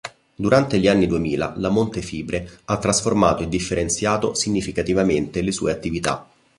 Durante 0.33 0.79
gli 0.79 0.87
anni 0.87 1.05
duemila 1.05 1.53
la 1.57 1.69
Montefibre 1.69 2.49
ha 2.65 2.79
trasformato 2.79 3.43
e 3.43 3.47
differenziato 3.47 4.33
significativamente 4.33 5.43
le 5.43 5.51
sue 5.51 5.71
attività. 5.71 6.27